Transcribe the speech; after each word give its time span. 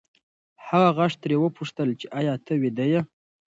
هغه 0.67 0.89
غږ 0.97 1.13
ترې 1.21 1.35
وپوښتل 1.39 1.89
چې 1.99 2.05
ایا 2.19 2.33
ته 2.45 2.53
ویده 2.61 2.85
یې؟ 2.91 3.01